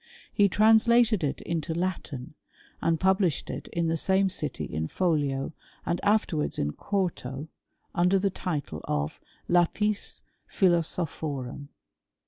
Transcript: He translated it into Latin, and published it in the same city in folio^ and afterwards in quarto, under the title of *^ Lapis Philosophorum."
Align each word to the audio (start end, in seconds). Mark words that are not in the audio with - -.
He 0.33 0.49
translated 0.49 1.23
it 1.23 1.41
into 1.41 1.75
Latin, 1.75 2.33
and 2.81 2.99
published 2.99 3.51
it 3.51 3.67
in 3.67 3.87
the 3.87 3.95
same 3.95 4.29
city 4.31 4.63
in 4.65 4.87
folio^ 4.87 5.53
and 5.85 6.01
afterwards 6.03 6.57
in 6.57 6.71
quarto, 6.71 7.49
under 7.93 8.17
the 8.17 8.31
title 8.31 8.81
of 8.85 9.19
*^ 9.19 9.19
Lapis 9.47 10.23
Philosophorum." 10.49 11.67